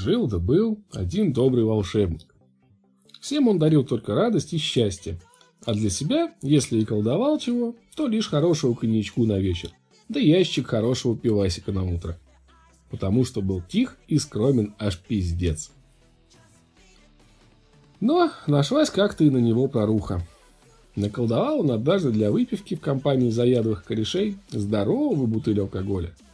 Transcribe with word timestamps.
Жил 0.00 0.26
да 0.26 0.38
был 0.38 0.78
один 0.94 1.34
добрый 1.34 1.64
волшебник. 1.64 2.34
Всем 3.20 3.48
он 3.48 3.58
дарил 3.58 3.84
только 3.84 4.14
радость 4.14 4.54
и 4.54 4.56
счастье, 4.56 5.20
а 5.66 5.74
для 5.74 5.90
себя, 5.90 6.32
если 6.40 6.78
и 6.78 6.86
колдовал 6.86 7.38
чего, 7.38 7.76
то 7.96 8.06
лишь 8.06 8.28
хорошего 8.28 8.72
коньячку 8.72 9.26
на 9.26 9.38
вечер, 9.38 9.72
да 10.08 10.18
ящик 10.18 10.68
хорошего 10.68 11.18
пивасика 11.18 11.70
на 11.70 11.84
утро. 11.84 12.18
Потому 12.88 13.26
что 13.26 13.42
был 13.42 13.60
тих 13.60 13.98
и 14.08 14.18
скромен 14.18 14.74
аж 14.78 14.98
пиздец. 14.98 15.70
Но 18.00 18.32
нашлась 18.46 18.88
как-то 18.88 19.24
и 19.24 19.28
на 19.28 19.36
него 19.36 19.68
проруха. 19.68 20.26
Наколдовал 20.96 21.60
он 21.60 21.72
однажды 21.72 22.10
для 22.10 22.30
выпивки 22.30 22.74
в 22.74 22.80
компании 22.80 23.28
заядлых 23.28 23.84
корешей 23.84 24.38
здоровую 24.50 25.26
бутыль 25.26 25.60
алкоголя– 25.60 26.14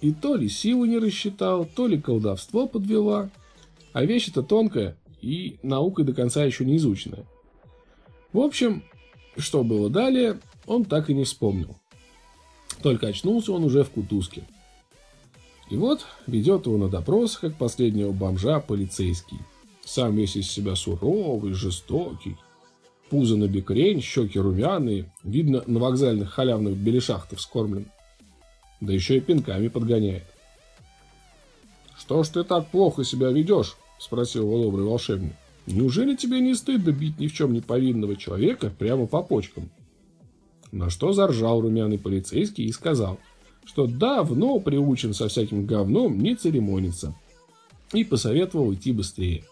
и 0.00 0.12
то 0.12 0.36
ли 0.36 0.48
силу 0.48 0.84
не 0.84 0.98
рассчитал, 0.98 1.64
то 1.64 1.86
ли 1.86 2.00
колдовство 2.00 2.66
подвела. 2.66 3.30
А 3.92 4.04
вещь 4.04 4.28
эта 4.28 4.42
тонкая 4.42 4.96
и 5.22 5.58
наукой 5.62 6.04
до 6.04 6.12
конца 6.12 6.44
еще 6.44 6.64
не 6.64 6.76
изученная. 6.76 7.24
В 8.32 8.40
общем, 8.40 8.82
что 9.36 9.64
было 9.64 9.88
далее, 9.88 10.38
он 10.66 10.84
так 10.84 11.08
и 11.08 11.14
не 11.14 11.24
вспомнил. 11.24 11.76
Только 12.82 13.08
очнулся 13.08 13.52
он 13.52 13.64
уже 13.64 13.84
в 13.84 13.90
кутузке. 13.90 14.44
И 15.70 15.76
вот 15.76 16.06
ведет 16.26 16.66
его 16.66 16.76
на 16.76 16.88
допрос, 16.88 17.38
как 17.38 17.56
последнего 17.56 18.12
бомжа, 18.12 18.60
полицейский. 18.60 19.38
Сам 19.84 20.14
весь 20.14 20.36
из 20.36 20.50
себя 20.50 20.76
суровый, 20.76 21.54
жестокий. 21.54 22.36
Пузо 23.08 23.36
на 23.36 23.48
бекрень, 23.48 24.02
щеки 24.02 24.38
румяные. 24.38 25.12
Видно, 25.24 25.62
на 25.66 25.80
вокзальных 25.80 26.30
халявных 26.30 26.76
беляшах-то 26.76 27.36
вскормлен 27.36 27.86
да 28.80 28.92
еще 28.92 29.16
и 29.16 29.20
пинками 29.20 29.68
подгоняет. 29.68 30.24
«Что 31.98 32.22
ж 32.22 32.28
ты 32.28 32.44
так 32.44 32.68
плохо 32.68 33.04
себя 33.04 33.30
ведешь?»– 33.30 33.76
спросил 33.98 34.50
добрый 34.50 34.84
волшебник. 34.84 35.34
«Неужели 35.66 36.14
тебе 36.14 36.40
не 36.40 36.54
стыдно 36.54 36.90
бить 36.90 37.18
ни 37.18 37.26
в 37.26 37.34
чем 37.34 37.52
не 37.52 37.60
повинного 37.60 38.16
человека 38.16 38.70
прямо 38.70 39.06
по 39.06 39.22
почкам?» 39.22 39.70
На 40.72 40.90
что 40.90 41.12
заржал 41.12 41.60
румяный 41.60 41.98
полицейский 41.98 42.64
и 42.64 42.72
сказал, 42.72 43.18
что 43.64 43.86
давно 43.86 44.60
приучен 44.60 45.14
со 45.14 45.28
всяким 45.28 45.66
говном 45.66 46.18
не 46.18 46.34
церемониться. 46.36 47.14
И 47.92 48.04
посоветовал 48.04 48.72
идти 48.74 48.92
быстрее. 48.92 49.44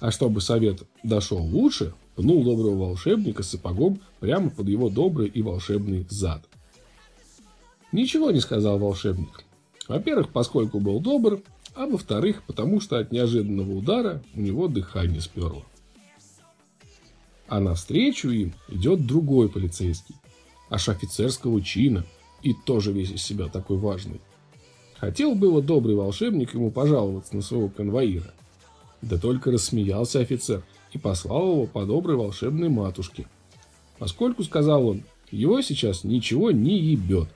А 0.00 0.10
чтобы 0.10 0.40
совет 0.40 0.82
дошел 1.02 1.38
лучше, 1.38 1.92
пнул 2.16 2.42
доброго 2.44 2.86
волшебника 2.86 3.42
сапогом 3.42 4.00
прямо 4.20 4.50
под 4.50 4.68
его 4.68 4.88
добрый 4.88 5.28
и 5.28 5.42
волшебный 5.42 6.06
зад. 6.08 6.48
Ничего 7.92 8.30
не 8.30 8.40
сказал 8.40 8.78
волшебник. 8.78 9.44
Во-первых, 9.88 10.30
поскольку 10.30 10.78
был 10.78 11.00
добр, 11.00 11.42
а 11.74 11.86
во-вторых, 11.86 12.42
потому 12.46 12.80
что 12.80 12.98
от 12.98 13.10
неожиданного 13.10 13.72
удара 13.72 14.22
у 14.34 14.40
него 14.40 14.68
дыхание 14.68 15.20
сперло. 15.20 15.64
А 17.48 17.58
навстречу 17.58 18.30
им 18.30 18.54
идет 18.68 19.06
другой 19.06 19.48
полицейский, 19.48 20.14
аж 20.68 20.88
офицерского 20.88 21.60
чина, 21.60 22.04
и 22.42 22.54
тоже 22.54 22.92
весь 22.92 23.10
из 23.10 23.22
себя 23.22 23.48
такой 23.48 23.76
важный. 23.76 24.20
Хотел 24.98 25.34
было 25.34 25.60
добрый 25.60 25.96
волшебник 25.96 26.54
ему 26.54 26.70
пожаловаться 26.70 27.34
на 27.34 27.42
своего 27.42 27.68
конвоира. 27.68 28.32
Да 29.02 29.18
только 29.18 29.50
рассмеялся 29.50 30.20
офицер 30.20 30.62
и 30.92 30.98
послал 30.98 31.52
его 31.52 31.66
по 31.66 31.86
доброй 31.86 32.16
волшебной 32.16 32.68
матушке. 32.68 33.26
Поскольку, 33.98 34.44
сказал 34.44 34.86
он, 34.86 35.02
его 35.30 35.60
сейчас 35.62 36.04
ничего 36.04 36.50
не 36.50 36.78
ебет. 36.78 37.28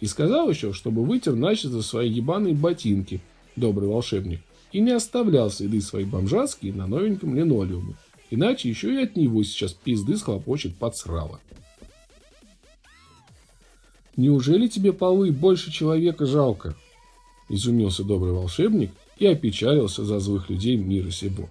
И 0.00 0.06
сказал 0.06 0.48
еще, 0.48 0.72
чтобы 0.72 1.04
вытер 1.04 1.34
начисто 1.34 1.82
свои 1.82 2.08
ебаные 2.08 2.54
ботинки, 2.54 3.20
добрый 3.56 3.88
волшебник, 3.88 4.40
и 4.72 4.80
не 4.80 4.92
оставлял 4.92 5.50
следы 5.50 5.80
свои 5.80 6.04
бомжатские 6.04 6.72
на 6.72 6.86
новеньком 6.86 7.34
линолеуме. 7.34 7.94
Иначе 8.30 8.68
еще 8.68 8.94
и 8.94 9.04
от 9.04 9.16
него 9.16 9.42
сейчас 9.42 9.72
пизды 9.72 10.16
схлопочет 10.16 10.76
подсрало. 10.76 11.40
«Неужели 14.16 14.66
тебе 14.68 14.92
полы 14.92 15.32
больше 15.32 15.70
человека 15.70 16.26
жалко?» 16.26 16.76
Изумился 17.48 18.04
добрый 18.04 18.32
волшебник 18.32 18.90
и 19.16 19.26
опечалился 19.26 20.04
за 20.04 20.20
злых 20.20 20.50
людей 20.50 20.76
мира 20.76 21.10
сего. 21.10 21.48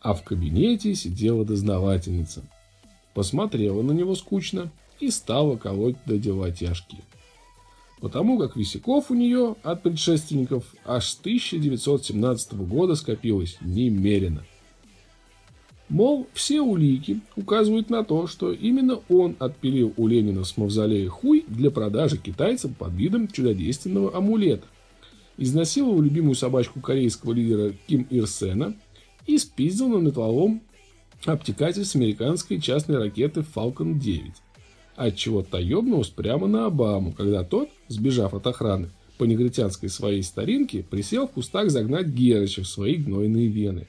А 0.00 0.14
в 0.14 0.24
кабинете 0.24 0.94
сидела 0.94 1.44
дознавательница. 1.44 2.42
Посмотрела 3.14 3.82
на 3.82 3.92
него 3.92 4.14
скучно 4.14 4.72
и 5.00 5.10
стала 5.10 5.56
колоть 5.56 5.96
до 6.06 6.18
дела 6.18 6.50
тяжкие. 6.50 7.02
Потому 8.00 8.38
как 8.38 8.56
висяков 8.56 9.10
у 9.10 9.14
нее 9.14 9.56
от 9.62 9.82
предшественников 9.82 10.64
аж 10.84 11.08
с 11.08 11.18
1917 11.18 12.54
года 12.54 12.94
скопилось 12.94 13.58
немерено. 13.60 14.44
Мол, 15.88 16.28
все 16.34 16.60
улики 16.60 17.20
указывают 17.34 17.88
на 17.88 18.04
то, 18.04 18.26
что 18.26 18.52
именно 18.52 19.00
он 19.08 19.36
отпилил 19.38 19.94
у 19.96 20.06
Ленина 20.06 20.44
с 20.44 20.56
мавзолея 20.56 21.08
хуй 21.08 21.44
для 21.48 21.70
продажи 21.70 22.18
китайцам 22.18 22.74
под 22.74 22.92
видом 22.92 23.26
чудодейственного 23.26 24.14
амулета. 24.14 24.66
Изнасиловал 25.38 26.02
любимую 26.02 26.34
собачку 26.34 26.80
корейского 26.80 27.32
лидера 27.32 27.72
Ким 27.86 28.06
Ир 28.10 28.26
Сена 28.26 28.74
и 29.26 29.38
спиздил 29.38 29.88
на 29.88 29.98
металлолом 29.98 30.60
обтекатель 31.24 31.84
с 31.84 31.96
американской 31.96 32.60
частной 32.60 32.98
ракеты 32.98 33.40
Falcon 33.40 33.98
9 33.98 34.32
отчего 34.98 35.42
та 35.42 35.58
ёбнулась 35.58 36.08
прямо 36.08 36.46
на 36.48 36.66
Обаму, 36.66 37.12
когда 37.12 37.44
тот, 37.44 37.68
сбежав 37.88 38.34
от 38.34 38.46
охраны, 38.46 38.90
по 39.16 39.24
негритянской 39.24 39.88
своей 39.88 40.22
старинке, 40.22 40.82
присел 40.82 41.26
в 41.26 41.32
кустах 41.32 41.70
загнать 41.70 42.08
Герыча 42.08 42.62
в 42.62 42.68
свои 42.68 42.96
гнойные 42.96 43.48
вены. 43.48 43.88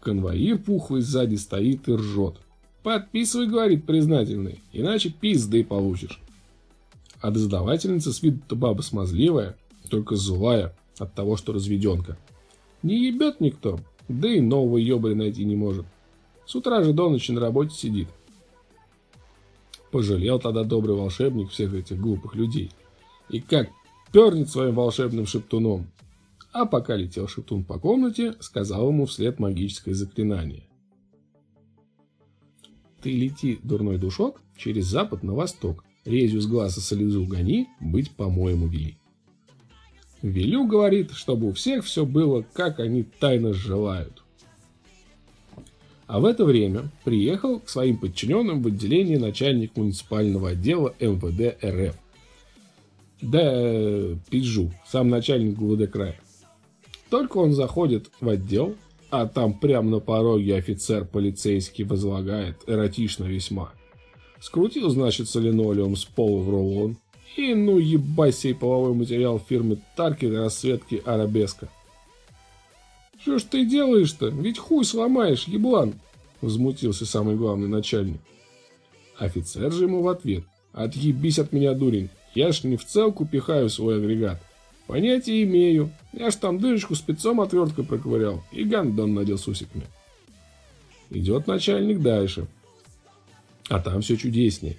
Конвоир 0.00 0.58
пухлый 0.58 1.02
сзади 1.02 1.36
стоит 1.36 1.88
и 1.88 1.92
ржет. 1.92 2.36
«Подписывай,— 2.82 3.46
говорит 3.48 3.84
признательный,— 3.84 4.60
иначе 4.72 5.10
пизды 5.10 5.64
получишь». 5.64 6.20
А 7.20 7.30
дознавательница 7.30 8.12
с 8.12 8.22
виду-то 8.22 8.56
баба 8.56 8.80
смазливая, 8.82 9.56
только 9.90 10.16
злая 10.16 10.74
от 10.98 11.12
того, 11.14 11.36
что 11.36 11.52
разведенка. 11.52 12.16
Не 12.82 13.06
ебет 13.06 13.40
никто, 13.40 13.80
да 14.08 14.28
и 14.28 14.40
нового 14.40 14.78
ебаря 14.78 15.14
найти 15.14 15.44
не 15.44 15.56
может. 15.56 15.86
С 16.46 16.54
утра 16.54 16.82
же 16.82 16.92
до 16.92 17.10
ночи 17.10 17.32
на 17.32 17.40
работе 17.40 17.74
сидит. 17.74 18.08
Пожалел 19.90 20.38
тогда 20.38 20.64
добрый 20.64 20.94
волшебник 20.94 21.50
всех 21.50 21.74
этих 21.74 21.98
глупых 21.98 22.34
людей. 22.34 22.70
И 23.30 23.40
как 23.40 23.68
пернет 24.12 24.48
своим 24.48 24.74
волшебным 24.74 25.26
шептуном. 25.26 25.90
А 26.52 26.66
пока 26.66 26.96
летел 26.96 27.28
шептун 27.28 27.64
по 27.64 27.78
комнате, 27.78 28.34
сказал 28.40 28.88
ему 28.88 29.06
вслед 29.06 29.38
магическое 29.38 29.94
заклинание. 29.94 30.64
Ты 33.02 33.12
лети, 33.12 33.60
дурной 33.62 33.98
душок, 33.98 34.40
через 34.56 34.86
запад 34.86 35.22
на 35.22 35.34
восток. 35.34 35.84
Резью 36.04 36.40
с 36.40 36.46
глаза 36.46 36.80
солезу 36.80 37.26
гони, 37.26 37.68
быть 37.80 38.10
по-моему 38.12 38.66
вели. 38.66 38.98
Велю, 40.22 40.66
говорит, 40.66 41.12
чтобы 41.12 41.48
у 41.48 41.52
всех 41.52 41.84
все 41.84 42.04
было, 42.04 42.42
как 42.42 42.80
они 42.80 43.04
тайно 43.04 43.52
желают. 43.52 44.24
А 46.08 46.20
в 46.20 46.24
это 46.24 46.46
время 46.46 46.90
приехал 47.04 47.60
к 47.60 47.68
своим 47.68 47.98
подчиненным 47.98 48.62
в 48.62 48.66
отделение 48.66 49.18
начальник 49.18 49.76
муниципального 49.76 50.50
отдела 50.50 50.94
МВД 50.98 51.62
РФ. 51.62 51.94
Да, 53.20 54.16
Пиджу, 54.30 54.72
сам 54.90 55.10
начальник 55.10 55.58
ГУВД 55.58 55.90
края. 55.90 56.18
Только 57.10 57.36
он 57.36 57.52
заходит 57.52 58.10
в 58.20 58.28
отдел, 58.28 58.74
а 59.10 59.26
там 59.26 59.52
прямо 59.52 59.90
на 59.90 59.98
пороге 59.98 60.56
офицер 60.56 61.04
полицейский 61.04 61.84
возлагает, 61.84 62.56
эротично 62.66 63.24
весьма. 63.24 63.72
Скрутил, 64.40 64.88
значит, 64.88 65.32
линолеум 65.34 65.94
с 65.94 66.06
пола 66.06 66.40
в 66.42 66.48
рулон. 66.48 66.96
И 67.36 67.54
ну 67.54 67.76
ебать 67.76 68.34
сей 68.34 68.54
половой 68.54 68.94
материал 68.94 69.38
фирмы 69.38 69.78
Тарки 69.94 70.26
для 70.26 70.44
расцветки 70.44 71.02
Арабеска. 71.04 71.68
«Что 73.20 73.38
ж 73.38 73.42
ты 73.42 73.66
делаешь-то? 73.66 74.28
Ведь 74.28 74.58
хуй 74.58 74.84
сломаешь, 74.84 75.44
еблан!» 75.44 75.94
Возмутился 76.40 77.04
самый 77.04 77.36
главный 77.36 77.68
начальник. 77.68 78.20
Офицер 79.18 79.72
же 79.72 79.84
ему 79.84 80.02
в 80.02 80.08
ответ. 80.08 80.44
«Отъебись 80.72 81.38
от 81.38 81.52
меня, 81.52 81.74
дурень! 81.74 82.10
Я 82.34 82.52
ж 82.52 82.64
не 82.64 82.76
в 82.76 82.84
целку 82.84 83.26
пихаю 83.26 83.68
свой 83.68 83.96
агрегат, 83.96 84.40
Понятия 84.88 85.42
имею. 85.42 85.90
Я 86.14 86.30
ж 86.30 86.36
там 86.36 86.58
дырочку 86.58 86.94
спецом 86.94 87.42
отверткой 87.42 87.84
проковырял 87.84 88.42
и 88.50 88.64
гандон 88.64 89.12
надел 89.12 89.36
с 89.36 89.46
усиками. 89.46 89.84
Идет 91.10 91.46
начальник 91.46 92.00
дальше. 92.00 92.46
А 93.68 93.80
там 93.80 94.00
все 94.00 94.16
чудеснее. 94.16 94.78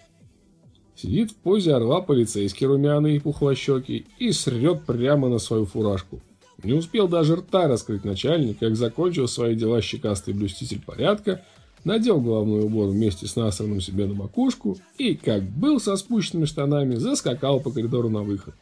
Сидит 0.96 1.32
в 1.32 1.36
позе 1.36 1.76
орла 1.76 2.02
полицейский 2.02 2.66
румяный 2.66 3.18
и 3.18 3.20
пухлощекий 3.20 4.08
и 4.18 4.32
срет 4.32 4.84
прямо 4.86 5.30
на 5.30 5.38
свою 5.38 5.66
фуражку. 5.66 6.22
Не 6.64 6.74
успел 6.74 7.08
даже 7.08 7.36
рта 7.36 7.68
раскрыть 7.68 8.04
начальник, 8.04 8.60
как 8.60 8.76
закончил 8.76 9.28
свои 9.28 9.56
дела 9.56 9.82
щекастый 9.82 10.34
блюститель 10.34 10.82
порядка, 10.82 11.44
надел 11.86 12.20
головной 12.20 12.64
убор 12.64 12.90
вместе 12.90 13.28
с 13.28 13.36
насранным 13.36 13.80
себе 13.80 14.06
на 14.08 14.14
макушку 14.14 14.78
и, 14.98 15.16
как 15.16 15.44
был 15.44 15.80
со 15.80 15.96
спущенными 15.96 16.46
штанами, 16.46 16.96
заскакал 16.96 17.62
по 17.62 17.72
коридору 17.72 18.10
на 18.10 18.24
выход. 18.24 18.56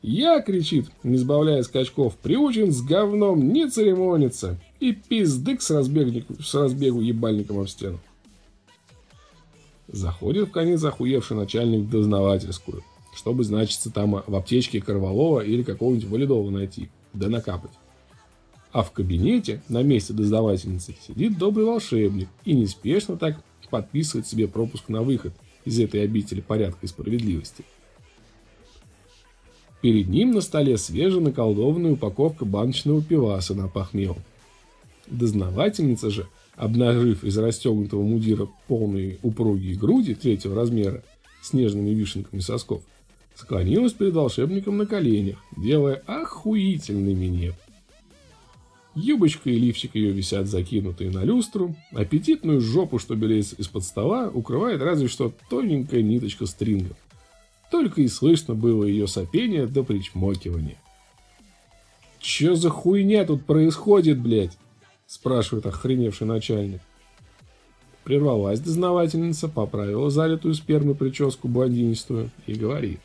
«Я,— 0.00 0.40
кричит, 0.46 0.86
не 1.02 1.16
сбавляя 1.16 1.64
скачков,— 1.64 2.16
приучен 2.22 2.70
с 2.70 2.80
говном 2.82 3.52
не 3.52 3.68
церемониться 3.68 4.56
и 4.78 4.92
пиздык 4.92 5.60
с, 5.60 5.66
с 5.66 6.54
разбегу 6.54 7.00
ебальником 7.00 7.58
об 7.58 7.68
стену». 7.68 7.98
Заходит 9.88 10.48
в 10.48 10.52
конец 10.52 10.84
охуевший 10.84 11.36
начальник 11.36 11.80
в 11.80 11.90
дознавательскую, 11.90 12.84
чтобы, 13.18 13.42
значится, 13.42 13.90
там 13.90 14.22
в 14.24 14.36
аптечке 14.36 14.80
Корвалова 14.80 15.40
или 15.40 15.64
какого-нибудь 15.64 16.08
Валидова 16.08 16.48
найти, 16.50 16.88
да 17.12 17.28
накапать. 17.28 17.72
А 18.70 18.84
в 18.84 18.92
кабинете 18.92 19.60
на 19.68 19.82
месте 19.82 20.12
дознавательницы 20.12 20.94
сидит 21.04 21.36
добрый 21.36 21.66
волшебник 21.66 22.28
и 22.44 22.54
неспешно 22.54 23.16
так 23.16 23.42
подписывает 23.70 24.28
себе 24.28 24.46
пропуск 24.46 24.88
на 24.88 25.02
выход 25.02 25.32
из 25.64 25.80
этой 25.80 26.04
обители 26.04 26.40
порядка 26.40 26.78
и 26.82 26.86
справедливости. 26.86 27.64
Перед 29.82 30.08
ним 30.08 30.30
на 30.30 30.40
столе 30.40 30.78
свежая 30.78 31.20
наколдованная 31.20 31.92
упаковка 31.92 32.44
баночного 32.44 33.02
пиваса 33.02 33.54
на 33.54 33.66
похмел. 33.66 34.16
Дознавательница 35.08 36.10
же, 36.10 36.28
обнажив 36.54 37.24
из 37.24 37.36
расстегнутого 37.36 38.02
мудира 38.02 38.48
полные 38.68 39.18
упругие 39.22 39.76
груди 39.76 40.14
третьего 40.14 40.54
размера 40.54 41.02
с 41.42 41.52
нежными 41.52 41.90
вишенками 41.90 42.40
сосков, 42.40 42.82
склонилась 43.38 43.92
перед 43.92 44.14
волшебником 44.14 44.78
на 44.78 44.86
коленях, 44.86 45.38
делая 45.56 46.02
охуительный 46.06 47.14
минет. 47.14 47.54
Юбочка 48.96 49.48
и 49.48 49.58
лифчик 49.58 49.94
ее 49.94 50.10
висят 50.10 50.48
закинутые 50.48 51.10
на 51.10 51.22
люстру. 51.22 51.76
Аппетитную 51.92 52.60
жопу, 52.60 52.98
что 52.98 53.14
белеется 53.14 53.54
из-под 53.56 53.84
стола, 53.84 54.28
укрывает 54.28 54.82
разве 54.82 55.06
что 55.06 55.32
тоненькая 55.48 56.02
ниточка 56.02 56.46
стрингов. 56.46 56.96
Только 57.70 58.02
и 58.02 58.08
слышно 58.08 58.56
было 58.56 58.82
ее 58.82 59.06
сопение 59.06 59.66
до 59.66 59.84
причмокивания. 59.84 60.78
«Че 62.18 62.56
за 62.56 62.70
хуйня 62.70 63.24
тут 63.24 63.44
происходит, 63.44 64.18
блядь?» 64.18 64.58
спрашивает 65.06 65.66
охреневший 65.66 66.26
начальник. 66.26 66.80
Прервалась 68.02 68.58
дознавательница, 68.58 69.48
поправила 69.48 70.10
залитую 70.10 70.54
спермой 70.54 70.96
прическу 70.96 71.46
блондинистую 71.46 72.30
и 72.46 72.54
говорит. 72.54 73.00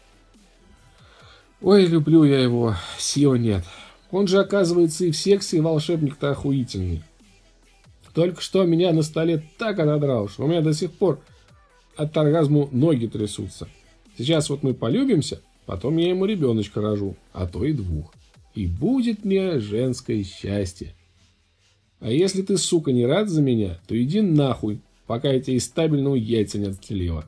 «Ой, 1.63 1.85
люблю 1.85 2.25
я 2.25 2.41
его, 2.41 2.75
сил 2.99 3.35
нет. 3.35 3.63
Он 4.11 4.27
же, 4.27 4.39
оказывается, 4.39 5.05
и 5.05 5.11
в 5.11 5.17
сексе 5.17 5.61
волшебник-то 5.61 6.31
охуительный. 6.31 7.03
Только 8.13 8.41
что 8.41 8.65
меня 8.65 8.91
на 8.91 9.01
столе 9.01 9.41
так 9.57 9.79
отодрал, 9.79 10.27
что 10.27 10.43
у 10.43 10.47
меня 10.47 10.59
до 10.59 10.73
сих 10.73 10.91
пор 10.91 11.21
от 11.95 12.15
оргазму 12.17 12.67
ноги 12.73 13.07
трясутся. 13.07 13.69
Сейчас 14.17 14.49
вот 14.49 14.61
мы 14.61 14.73
полюбимся, 14.73 15.41
потом 15.65 15.95
я 15.95 16.09
ему 16.09 16.25
ребеночка 16.25 16.81
рожу, 16.81 17.15
а 17.31 17.47
то 17.47 17.63
и 17.63 17.71
двух. 17.71 18.13
И 18.53 18.67
будет 18.67 19.23
мне 19.23 19.59
женское 19.59 20.21
счастье. 20.25 20.93
А 22.01 22.11
если 22.11 22.41
ты, 22.41 22.57
сука, 22.57 22.91
не 22.91 23.05
рад 23.05 23.29
за 23.29 23.41
меня, 23.41 23.79
то 23.87 23.99
иди 23.99 24.19
нахуй, 24.19 24.81
пока 25.07 25.31
я 25.31 25.39
тебе 25.39 25.55
из 25.55 25.63
стабильного 25.63 26.15
яйца 26.15 26.59
не 26.59 26.67
отстрелила. 26.67 27.25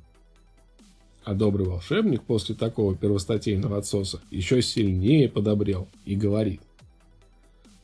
А 1.25 1.33
добрый 1.33 1.65
волшебник 1.65 2.21
после 2.21 2.53
такого 2.53 2.95
первостатейного 2.95 3.79
отсоса 3.79 4.21
еще 4.29 4.61
сильнее 4.61 5.27
подобрел 5.27 5.87
и 6.05 6.15
говорит. 6.15 6.61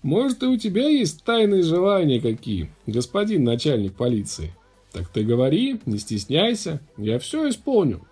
Может, 0.03 0.43
и 0.43 0.45
у 0.45 0.57
тебя 0.57 0.88
есть 0.88 1.23
тайные 1.23 1.63
желания 1.63 2.21
какие, 2.21 2.69
господин 2.85 3.43
начальник 3.43 3.95
полиции? 3.95 4.53
Так 4.91 5.07
ты 5.07 5.23
говори, 5.23 5.79
не 5.88 5.97
стесняйся, 5.97 6.81
я 6.97 7.17
все 7.17 7.49
исполню. 7.49 8.05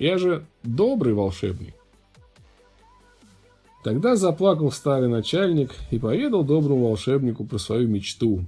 Я 0.00 0.18
же 0.18 0.46
добрый 0.64 1.14
волшебник. 1.14 1.74
Тогда 3.84 4.16
заплакал 4.16 4.72
старый 4.72 5.08
начальник 5.08 5.70
и 5.92 5.98
поведал 6.00 6.42
доброму 6.42 6.88
волшебнику 6.88 7.44
про 7.44 7.58
свою 7.58 7.86
мечту. 7.86 8.44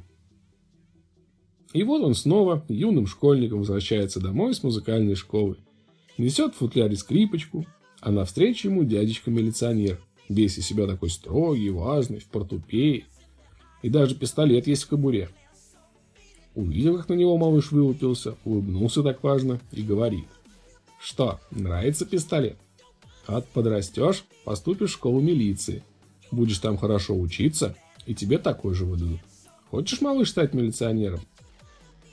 И 1.73 1.85
вот 1.85 2.03
он 2.03 2.15
снова 2.15 2.65
юным 2.69 3.07
школьником 3.07 3.61
возвращается 3.61 4.21
домой 4.21 4.55
с 4.55 4.65
музыкальной 4.65 5.15
школы. 5.15 5.59
Несет 6.19 6.55
в 6.55 6.59
футляре 6.59 6.97
скрипочку, 6.97 7.67
а 8.01 8.11
навстречу 8.11 8.69
ему 8.69 8.85
дядечка-милиционер– 8.85 10.01
Весь 10.29 10.59
из 10.59 10.67
себя 10.67 10.87
такой 10.87 11.11
строгий, 11.11 11.71
важный, 11.71 12.19
в 12.19 12.27
портупее. 12.27 13.05
И 13.83 13.91
даже 13.91 14.15
пистолет 14.15 14.67
есть 14.67 14.85
в 14.85 14.89
кобуре. 14.89 15.29
Увидел, 16.55 16.97
как 16.97 17.09
на 17.09 17.15
него 17.15 17.37
малыш 17.37 17.73
вылупился, 17.73 18.37
улыбнулся 18.45 19.03
так 19.03 19.23
важно 19.23 19.61
и 19.73 19.83
говорит. 19.83 20.27
Что, 20.99 21.41
нравится 21.51 22.07
пистолет? 22.07 22.57
От 23.27 23.49
подрастешь, 23.49 24.25
поступишь 24.45 24.91
в 24.91 24.95
школу 24.95 25.21
милиции. 25.21 25.83
Будешь 26.31 26.59
там 26.59 26.79
хорошо 26.79 27.19
учиться, 27.19 27.77
и 28.07 28.15
тебе 28.15 28.39
такой 28.39 28.75
же 28.75 28.87
выдадут. 28.87 29.21
Хочешь, 29.71 30.01
малыш, 30.01 30.31
стать 30.31 30.55
милиционером? 30.55 31.21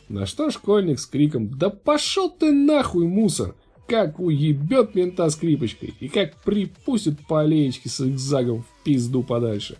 На 0.09 0.25
что 0.25 0.51
школьник 0.51 0.99
с 0.99 1.05
криком 1.05 1.57
«Да 1.57 1.69
пошел 1.69 2.29
ты 2.29 2.51
нахуй, 2.51 3.07
мусор!» 3.07 3.55
Как 3.91 4.21
уебет 4.21 4.95
мента 4.95 5.29
скрипочкой 5.29 5.93
и 5.99 6.07
как 6.07 6.41
припустит 6.43 7.19
по 7.27 7.41
аллеечке 7.41 7.89
с 7.89 7.97
зигзагом 7.97 8.63
в 8.63 8.83
пизду 8.85 9.21
подальше. 9.21 9.77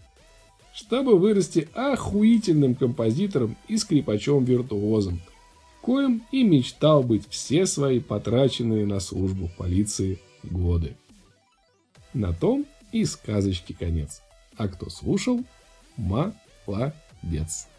Чтобы 0.74 1.18
вырасти 1.18 1.70
охуительным 1.74 2.76
композитором 2.76 3.56
и 3.70 3.78
скрипачом-виртуозом, 3.78 5.22
коим 5.82 6.24
и 6.34 6.44
мечтал 6.44 7.04
быть 7.04 7.24
все 7.30 7.66
свои 7.66 8.02
потраченные 8.02 8.86
на 8.86 9.00
службу 9.00 9.50
полиции 9.58 10.20
годы. 10.44 10.98
На 12.14 12.34
том 12.34 12.66
и 12.92 13.06
сказочки 13.06 13.72
конец. 13.72 14.22
А 14.58 14.68
кто 14.68 14.90
слушал, 14.90 15.42
молодец. 15.96 17.70